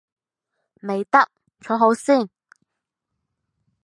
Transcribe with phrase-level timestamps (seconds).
[0.81, 1.29] 未得，
[1.59, 2.27] 坐好先